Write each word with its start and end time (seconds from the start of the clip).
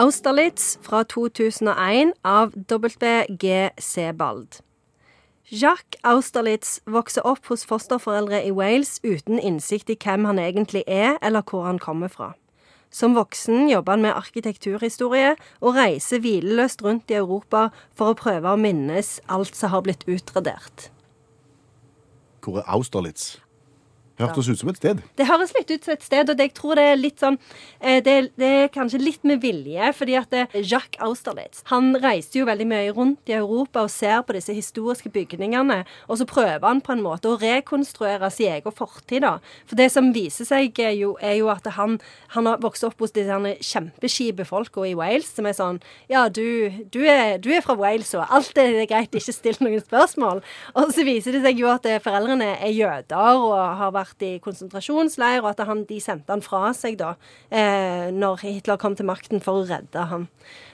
Austerlitz 0.00 0.78
fra 0.80 1.02
2001 1.02 2.12
av 2.24 2.54
W.G. 2.56 3.70
Sebald. 3.78 4.62
Jacques 5.50 6.00
Austerlitz 6.02 6.78
vokser 6.88 7.26
opp 7.28 7.50
hos 7.50 7.66
fosterforeldre 7.68 8.40
i 8.48 8.52
Wales 8.56 8.94
uten 9.04 9.36
innsikt 9.36 9.92
i 9.92 9.98
hvem 10.00 10.24
han 10.24 10.40
egentlig 10.40 10.86
er, 10.86 11.18
eller 11.20 11.44
hvor 11.44 11.66
han 11.68 11.82
kommer 11.82 12.08
fra. 12.08 12.30
Som 12.88 13.12
voksen 13.18 13.68
jobber 13.68 13.98
han 13.98 14.06
med 14.06 14.16
arkitekturhistorie, 14.16 15.34
og 15.60 15.76
reiser 15.76 16.24
hvileløst 16.24 16.80
rundt 16.86 17.12
i 17.12 17.20
Europa 17.20 17.68
for 17.92 18.14
å 18.14 18.16
prøve 18.16 18.54
å 18.54 18.62
minnes 18.62 19.18
alt 19.28 19.52
som 19.52 19.74
har 19.74 19.84
blitt 19.84 20.08
utradert. 20.08 20.88
Hvor 22.40 22.62
er 22.62 22.72
Austerlitz? 22.72 23.34
Hørtes 24.20 24.50
ut 24.50 24.60
som 24.60 24.72
et 24.72 24.80
sted. 24.80 25.02
Det 25.18 25.26
høres 25.28 25.54
litt 25.56 25.70
ut 25.72 25.86
som 25.86 25.94
et 25.94 26.04
sted, 26.06 26.32
og 26.32 26.42
jeg 26.44 26.52
tror 26.56 26.78
det 26.78 26.86
er 26.90 27.00
litt 27.00 27.22
sånn 27.22 27.38
eh, 27.80 28.00
det, 28.04 28.16
det 28.40 28.50
er 28.64 28.72
kanskje 28.72 29.00
litt 29.02 29.24
med 29.26 29.42
vilje, 29.44 29.92
fordi 29.96 30.16
at 30.20 30.30
det, 30.34 30.46
Jacques 30.60 31.00
Austerlitz 31.04 31.64
han 31.70 31.92
reiste 32.02 32.40
jo 32.40 32.48
veldig 32.48 32.66
mye 32.70 32.94
rundt 32.96 33.30
i 33.30 33.36
Europa 33.38 33.84
og 33.86 33.92
ser 33.92 34.22
på 34.26 34.36
disse 34.36 34.54
historiske 34.56 35.12
bygningene, 35.12 35.82
og 36.08 36.20
så 36.20 36.26
prøver 36.28 36.66
han 36.66 36.82
på 36.84 36.94
en 36.94 37.04
måte 37.04 37.30
å 37.30 37.38
rekonstruere 37.40 38.30
sin 38.34 38.54
egen 38.56 38.76
fortid. 38.76 39.22
da. 39.24 39.38
For 39.68 39.78
det 39.78 39.90
som 39.92 40.12
viser 40.14 40.48
seg, 40.48 40.78
er 40.80 40.94
jo, 40.98 41.14
er 41.20 41.38
jo 41.40 41.50
at 41.52 41.66
han, 41.76 41.98
han 42.34 42.48
har 42.48 42.60
vokst 42.62 42.84
opp 42.86 43.00
hos 43.02 43.14
disse 43.16 43.36
kjempeskipe 43.70 44.46
folka 44.48 44.84
i 44.86 44.94
Wales, 44.98 45.30
som 45.36 45.48
er 45.48 45.56
sånn 45.56 45.80
Ja, 46.10 46.26
du, 46.28 46.70
du, 46.92 47.00
er, 47.06 47.38
du 47.42 47.50
er 47.54 47.64
fra 47.64 47.76
Wales, 47.78 48.12
og 48.18 48.26
alt 48.28 48.58
er 48.60 48.84
greit, 48.90 49.14
ikke 49.14 49.34
still 49.34 49.58
noen 49.62 49.82
spørsmål. 49.82 50.42
Og 50.74 50.94
så 50.94 51.04
viser 51.06 51.36
det 51.36 51.44
seg 51.46 51.60
jo 51.60 51.70
at 51.72 51.86
eh, 51.88 52.00
foreldrene 52.02 52.52
er 52.58 52.74
jøder 52.74 53.44
og 53.44 53.56
har 53.80 53.94
vært 53.94 54.09
vært 54.10 54.26
i 54.26 54.38
konsentrasjonsleir, 54.42 55.42
og 55.42 55.52
at 55.52 55.62
han, 55.66 55.84
de 55.88 56.00
sendte 56.02 56.32
han 56.32 56.42
fra 56.44 56.72
seg 56.76 56.98
da 57.00 57.14
eh, 57.48 58.10
når 58.12 58.42
Hitler 58.44 58.80
kom 58.80 58.96
til 58.96 59.08
makten 59.08 59.42
for 59.44 59.62
å 59.62 59.68
redde 59.68 60.06
ham. 60.10 60.28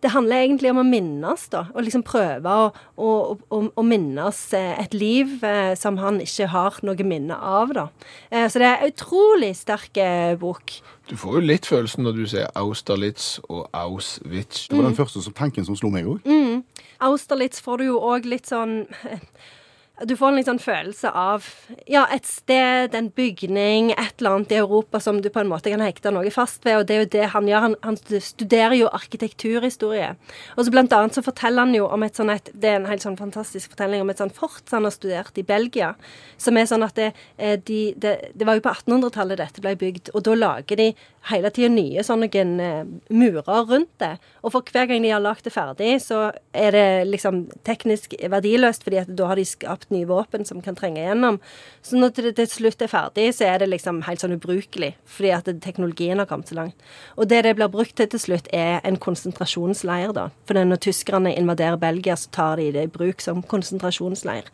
Det 0.00 0.14
handler 0.14 0.46
egentlig 0.46 0.70
om 0.72 0.80
å 0.80 0.86
minnes, 0.86 1.42
da. 1.52 1.66
Og 1.74 1.84
liksom 1.84 2.02
prøve 2.06 2.48
å, 2.48 2.70
å, 2.96 3.10
å, 3.52 3.60
å 3.76 3.84
minnes 3.84 4.38
eh, 4.56 4.78
et 4.80 4.96
liv 4.96 5.44
eh, 5.44 5.74
som 5.76 5.98
han 6.00 6.22
ikke 6.24 6.48
har 6.54 6.80
noe 6.86 7.06
minne 7.06 7.36
av, 7.36 7.74
da. 7.76 7.88
Eh, 8.30 8.48
så 8.48 8.62
det 8.62 8.68
er 8.68 8.80
en 8.80 8.94
utrolig 8.94 9.52
sterk 9.58 10.00
eh, 10.00 10.32
bok. 10.40 10.80
Du 11.10 11.16
får 11.18 11.40
jo 11.40 11.44
litt 11.44 11.66
følelsen 11.66 12.06
når 12.06 12.16
du 12.16 12.24
sier 12.30 12.50
Austerlitz 12.56 13.40
og 13.48 13.66
Auschwitz. 13.76 14.68
Det 14.70 14.78
var 14.78 14.86
den 14.88 14.98
første 14.98 15.22
som, 15.24 15.34
tanken 15.36 15.66
som 15.66 15.76
slo 15.76 15.90
meg 15.92 16.08
òg. 16.08 16.22
Mm. 16.24 16.62
Austerlitz 17.02 17.60
får 17.64 17.80
du 17.80 17.90
jo 17.90 18.02
òg 18.12 18.28
litt 18.30 18.48
sånn 18.48 18.84
du 20.04 20.14
får 20.16 20.30
en 20.30 20.38
litt 20.38 20.48
sånn 20.48 20.62
følelse 20.62 21.10
av 21.16 21.46
ja, 21.90 22.06
et 22.12 22.26
sted, 22.28 22.94
en 22.96 23.10
bygning, 23.12 23.90
et 23.92 24.20
eller 24.20 24.38
annet 24.38 24.54
i 24.54 24.60
Europa 24.60 25.00
som 25.02 25.20
du 25.20 25.28
på 25.32 25.42
en 25.42 25.50
måte 25.50 25.72
kan 25.72 25.82
hekte 25.84 26.12
noe 26.14 26.30
fast 26.32 26.64
ved, 26.64 26.78
og 26.80 26.86
det 26.88 26.96
er 26.96 27.02
jo 27.02 27.10
det 27.14 27.26
han 27.34 27.50
gjør. 27.50 27.66
Han, 27.66 27.76
han 27.84 27.98
studerer 28.00 28.76
jo 28.78 28.88
arkitekturhistorie. 28.96 30.14
Og 30.56 30.64
så 30.64 30.72
blant 30.72 30.94
annet 30.96 31.16
så 31.16 31.24
forteller 31.24 31.66
han 31.66 31.76
jo 31.76 31.88
om 31.90 32.06
et 32.06 32.20
et 32.20 32.50
Det 32.52 32.68
er 32.68 32.76
en 32.76 32.88
helt 32.90 33.02
sånn 33.02 33.16
fantastisk 33.16 33.72
fortelling 33.72 34.02
om 34.02 34.10
et 34.12 34.18
sånn 34.20 34.32
fort 34.34 34.62
som 34.66 34.80
han 34.80 34.88
har 34.88 34.94
studert 34.94 35.38
i 35.40 35.46
Belgia, 35.46 35.94
som 36.38 36.56
er 36.56 36.68
sånn 36.68 36.84
at 36.84 36.96
det, 36.96 37.12
eh, 37.38 37.56
de, 37.56 37.94
det, 37.96 38.32
det 38.34 38.46
var 38.46 38.58
jo 38.58 38.64
på 38.64 38.72
1800-tallet 38.74 39.40
dette 39.40 39.64
ble 39.64 39.76
bygd, 39.80 40.12
og 40.14 40.24
da 40.26 40.36
lager 40.36 40.76
de 40.76 40.90
hele 41.28 41.50
tida 41.52 41.68
nye 41.72 42.04
sånne 42.04 42.28
uh, 42.30 42.84
murer 43.12 43.64
rundt 43.68 43.92
det. 44.00 44.14
Og 44.40 44.54
for 44.54 44.64
hver 44.72 44.88
gang 44.88 45.04
de 45.04 45.12
har 45.12 45.22
lagd 45.22 45.44
det 45.44 45.52
ferdig, 45.52 45.98
så 46.04 46.30
er 46.56 46.76
det 46.76 46.86
liksom 47.10 47.42
teknisk 47.66 48.14
verdiløst, 48.20 48.84
fordi 48.86 49.02
at 49.02 49.12
da 49.16 49.28
har 49.30 49.40
de 49.40 49.44
skapt 49.48 49.89
nye 49.94 50.08
våpen 50.08 50.44
som 50.48 50.62
kan 50.64 50.76
trenge 50.78 51.02
gjennom. 51.02 51.38
Så 51.82 51.98
når 51.98 52.14
det 52.30 52.36
til 52.38 52.48
slutt 52.50 52.82
er 52.84 52.90
ferdig, 52.92 53.28
så 53.36 53.46
er 53.48 53.62
det 53.62 53.70
liksom 53.70 54.02
helt 54.06 54.22
sånn 54.22 54.36
ubrukelig, 54.36 54.92
fordi 55.08 55.32
at 55.36 55.50
teknologien 55.64 56.20
har 56.20 56.28
kommet 56.30 56.50
så 56.50 56.58
langt. 56.58 56.86
Og 57.16 57.28
det 57.30 57.42
det 57.46 57.54
blir 57.58 57.70
brukt 57.72 57.96
til 57.96 58.08
til 58.10 58.22
slutt, 58.22 58.50
er 58.52 58.80
en 58.84 58.98
konsentrasjonsleir, 59.00 60.12
da. 60.16 60.28
For 60.48 60.58
når 60.58 60.82
tyskerne 60.84 61.34
invaderer 61.36 61.80
Belgia, 61.80 62.16
så 62.16 62.30
tar 62.30 62.56
de 62.60 62.70
det 62.72 62.86
i 62.88 62.92
bruk 62.92 63.20
som 63.24 63.42
konsentrasjonsleir. 63.42 64.48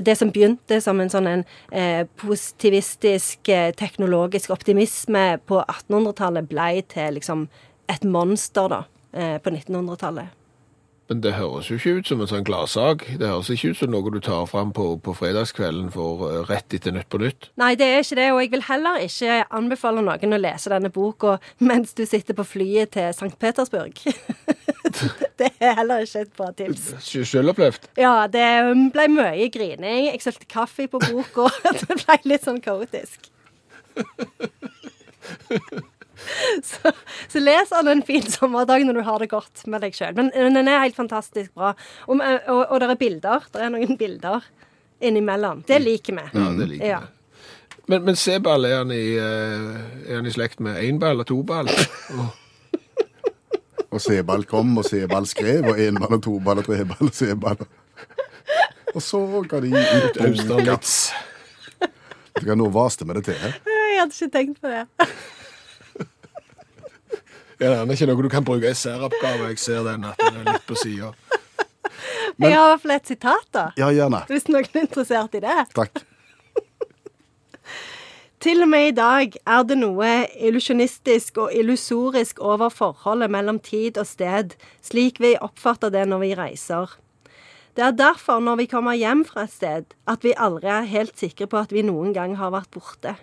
Det 0.00 0.16
som 0.18 0.32
begynte 0.32 0.80
som 0.82 1.00
en 1.00 1.12
sånn 1.12 1.30
en 1.30 1.44
eh, 1.70 2.06
positivistisk, 2.20 3.48
eh, 3.48 3.72
teknologisk 3.78 4.50
optimisme 4.50 5.38
på 5.46 5.62
1800-tallet, 5.62 6.48
blei 6.48 6.82
til 6.88 7.18
liksom 7.18 7.48
et 7.92 8.04
monster, 8.04 8.68
da, 8.68 8.84
eh, 9.12 9.38
på 9.38 9.50
1900-tallet. 9.50 10.41
Men 11.12 11.20
det 11.20 11.34
høres 11.36 11.66
jo 11.68 11.76
ikke 11.76 11.98
ut 11.98 12.08
som 12.08 12.22
en 12.24 12.28
sånn 12.30 12.44
gladsak. 12.48 13.02
Det 13.20 13.28
høres 13.28 13.50
ikke 13.52 13.74
ut 13.74 13.78
som 13.82 13.90
noe 13.92 14.08
du 14.14 14.16
tar 14.24 14.46
fram 14.48 14.70
på, 14.72 14.94
på 15.04 15.12
fredagskvelden 15.12 15.90
for 15.92 16.22
uh, 16.24 16.38
rett 16.48 16.72
etter 16.72 16.94
Nytt 16.96 17.10
på 17.12 17.20
Nytt. 17.20 17.50
Nei, 17.60 17.74
det 17.76 17.84
er 17.84 18.00
ikke 18.00 18.16
det, 18.16 18.28
og 18.32 18.40
jeg 18.40 18.52
vil 18.54 18.64
heller 18.64 19.04
ikke 19.04 19.36
anbefale 19.60 20.00
noen 20.06 20.32
å 20.32 20.40
lese 20.40 20.72
denne 20.72 20.88
boka 20.94 21.34
mens 21.60 21.92
du 21.98 22.06
sitter 22.08 22.32
på 22.38 22.48
flyet 22.48 22.94
til 22.96 23.12
St. 23.12 23.28
Petersburg. 23.36 24.00
det 25.42 25.52
er 25.60 25.76
heller 25.82 26.06
ikke 26.06 26.24
et 26.24 26.32
bra 26.40 26.48
tips. 26.56 26.88
Selvopplevd? 27.04 27.92
Ja, 28.00 28.24
det 28.32 28.48
ble 28.96 29.08
mye 29.12 29.52
grining. 29.52 30.08
Jeg 30.14 30.24
sølte 30.24 30.48
kaffe 30.48 30.88
på 30.88 31.04
boka. 31.10 31.52
det 31.76 32.00
ble 32.06 32.20
litt 32.32 32.48
sånn 32.48 32.64
kaotisk. 32.64 33.28
Så, 36.72 36.92
så, 37.28 37.40
les 37.40 37.70
han 37.72 37.88
en 37.88 38.02
fin 38.06 38.24
sommerdag 38.28 38.84
når 38.86 38.98
du 38.98 39.02
har 39.06 39.22
det 39.22 39.30
godt 39.30 39.64
med 39.70 39.82
deg 39.84 39.96
sjøl. 39.96 40.12
Men, 40.18 40.30
men, 40.34 40.58
den 40.58 40.68
er 40.70 40.82
helt 40.84 40.98
fantastisk 40.98 41.52
bra. 41.54 41.72
Og, 42.06 42.20
og, 42.20 42.60
og 42.68 42.80
det 42.82 42.90
er 42.90 43.00
bilder. 43.00 43.48
Det 43.52 43.64
er 43.64 43.72
noen 43.72 43.98
bilder 43.98 44.46
innimellom. 45.02 45.64
Det 45.66 45.80
liker 45.82 46.18
vi. 46.18 46.28
Ja, 46.34 46.46
det 46.58 46.68
liker 46.74 46.84
vi. 46.84 46.92
Ja. 46.92 47.02
Men, 47.90 48.04
men 48.06 48.16
C-ball, 48.16 48.64
er 48.68 48.84
uh, 48.86 48.94
er 50.06 50.20
han 50.20 50.28
i 50.28 50.32
slekt 50.32 50.62
med 50.62 50.78
énball 50.84 51.24
og 51.24 51.26
toball? 51.26 51.70
Oh. 52.14 52.30
og 53.92 54.00
C-ball 54.00 54.46
kom, 54.48 54.76
og 54.78 54.86
C-ball 54.86 55.26
skrev, 55.26 55.66
og 55.72 55.80
énball 55.82 56.18
og 56.18 56.22
toball 56.22 56.62
og 56.62 56.68
treball 56.68 57.10
og 57.10 57.16
C-ball. 57.16 57.66
Og 58.92 59.02
så 59.02 59.20
ga 59.48 59.60
de 59.64 59.72
ut 59.72 60.18
Austerlitz. 60.20 60.96
Nå 62.42 62.68
vaste 62.72 63.06
vi 63.08 63.16
det 63.18 63.24
til. 63.30 63.44
Jeg 63.92 64.00
hadde 64.00 64.16
ikke 64.16 64.32
tenkt 64.34 64.60
på 64.62 64.72
det. 64.72 64.84
Det 67.62 67.70
er 67.70 67.90
ikke 67.94 68.06
noe 68.10 68.24
du 68.26 68.30
kan 68.32 68.46
bruke 68.46 68.70
i 68.70 68.74
særoppgave. 68.74 69.52
Jeg 69.52 69.60
ser 69.62 69.84
den 69.86 70.06
at 70.08 70.18
den 70.18 70.40
er 70.40 70.48
litt 70.56 70.64
på 70.66 70.74
sida. 70.78 71.12
Jeg 72.40 72.56
har 72.56 72.64
i 72.64 72.70
hvert 72.72 72.82
fall 72.82 72.94
et 72.96 73.10
sitat, 73.12 73.44
da. 73.54 73.66
Ja, 73.78 73.90
gjerne. 73.94 74.24
Hvis 74.26 74.48
noen 74.50 74.66
er 74.66 74.80
interessert 74.82 75.36
i 75.38 75.42
det. 75.44 75.58
Takk. 75.76 76.02
Til 78.42 78.64
og 78.64 78.72
med 78.72 78.88
i 78.88 78.94
dag 78.96 79.36
er 79.46 79.66
det 79.68 79.76
noe 79.78 80.08
illusjonistisk 80.34 81.36
og 81.44 81.52
illusorisk 81.54 82.40
over 82.42 82.72
forholdet 82.74 83.30
mellom 83.30 83.60
tid 83.62 84.00
og 84.02 84.08
sted, 84.10 84.56
slik 84.82 85.20
vi 85.22 85.36
oppfatter 85.38 85.92
det 85.94 86.08
når 86.10 86.24
vi 86.24 86.32
reiser. 86.40 86.96
Det 87.78 87.84
er 87.86 87.94
derfor, 87.94 88.42
når 88.42 88.58
vi 88.64 88.66
kommer 88.72 88.98
hjem 88.98 89.22
fra 89.28 89.46
et 89.46 89.54
sted, 89.54 89.94
at 90.10 90.26
vi 90.26 90.34
aldri 90.34 90.72
er 90.74 90.90
helt 90.90 91.14
sikre 91.22 91.46
på 91.46 91.62
at 91.62 91.70
vi 91.70 91.86
noen 91.86 92.10
gang 92.16 92.34
har 92.40 92.50
vært 92.50 92.74
borte. 92.74 93.14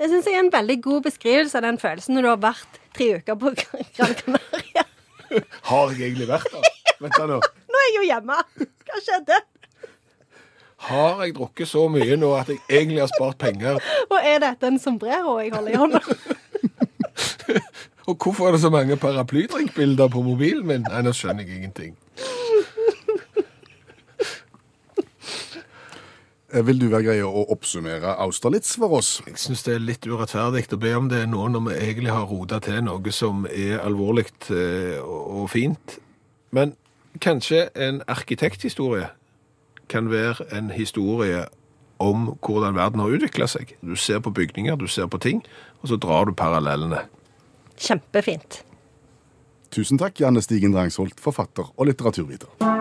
Det 0.00 0.06
syns 0.08 0.24
jeg 0.24 0.38
er 0.38 0.46
en 0.46 0.52
veldig 0.52 0.78
god 0.80 1.02
beskrivelse 1.04 1.58
av 1.58 1.64
den 1.66 1.76
følelsen 1.80 2.16
når 2.16 2.24
du 2.24 2.28
har 2.30 2.38
vært 2.40 2.76
tre 2.96 3.08
uker 3.20 3.36
på 3.36 3.50
Gran 3.58 3.88
Canaria. 3.98 4.84
Har 5.68 5.90
jeg 5.92 6.06
egentlig 6.06 6.28
vært 6.30 6.48
der? 6.54 6.68
Vent 7.04 7.18
da 7.18 7.26
nå. 7.28 7.36
Nå 7.72 7.82
er 7.82 7.88
jeg 7.90 7.96
jo 7.98 8.04
hjemme. 8.08 8.38
Hva 8.88 9.00
skjedde? 9.04 9.36
Har 10.88 11.20
jeg 11.20 11.34
drukket 11.36 11.68
så 11.68 11.84
mye 11.92 12.16
nå 12.16 12.30
at 12.38 12.48
jeg 12.48 12.62
egentlig 12.70 13.02
har 13.02 13.10
spart 13.12 13.36
penger? 13.42 13.76
Og 14.08 14.16
er 14.16 14.40
dette 14.40 14.70
en 14.70 14.80
sombrero 14.80 15.36
jeg 15.42 15.52
holder 15.52 15.76
i 15.76 15.82
hånda? 15.82 16.00
Og 18.08 18.16
hvorfor 18.16 18.48
er 18.48 18.56
det 18.56 18.64
så 18.64 18.72
mange 18.72 18.96
paraplydrinkbilder 18.96 20.08
på 20.08 20.24
mobilen 20.24 20.64
min? 20.66 20.88
Nei, 20.88 21.04
nå 21.04 21.12
skjønner 21.12 21.44
jeg 21.44 21.60
ingenting. 21.60 21.92
Vil 26.52 26.80
du 26.80 26.88
være 26.90 27.06
grei 27.06 27.20
å 27.22 27.44
oppsummere 27.52 28.16
Austerlitz 28.24 28.74
for 28.80 28.98
oss? 28.98 29.10
Jeg 29.26 29.38
syns 29.38 29.62
det 29.66 29.76
er 29.76 29.84
litt 29.84 30.06
urettferdig 30.06 30.66
å 30.74 30.80
be 30.80 30.92
om 30.98 31.08
det 31.10 31.22
nå 31.30 31.46
når 31.54 31.64
vi 31.68 31.76
egentlig 31.78 32.12
har 32.14 32.26
rota 32.30 32.58
til 32.64 32.82
noe 32.86 33.14
som 33.14 33.46
er 33.50 33.78
alvorlig 33.84 34.26
eh, 34.50 34.98
og 35.00 35.46
fint. 35.52 35.98
Men 36.50 36.74
kanskje 37.22 37.68
en 37.78 38.02
arkitekthistorie 38.10 39.12
kan 39.90 40.10
være 40.10 40.46
en 40.56 40.70
historie 40.74 41.46
om 42.00 42.32
hvordan 42.40 42.74
verden 42.78 43.02
har 43.04 43.14
utvikla 43.14 43.46
seg. 43.50 43.76
Du 43.84 43.94
ser 43.96 44.22
på 44.24 44.32
bygninger, 44.34 44.78
du 44.80 44.88
ser 44.88 45.10
på 45.10 45.20
ting, 45.22 45.44
og 45.82 45.92
så 45.92 46.00
drar 46.00 46.26
du 46.30 46.34
parallellene. 46.34 47.04
Kjempefint. 47.80 48.62
Tusen 49.70 50.00
takk, 50.00 50.18
Janne 50.20 50.42
Stigen 50.42 50.74
Drangsholt, 50.74 51.20
forfatter 51.22 51.70
og 51.76 51.90
litteraturviter. 51.90 52.79